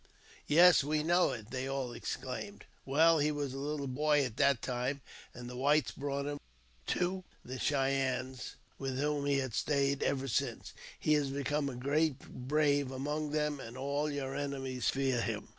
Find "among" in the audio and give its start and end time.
12.89-13.29